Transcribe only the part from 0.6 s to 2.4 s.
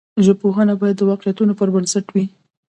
باید د واقعیتونو پر بنسټ وي.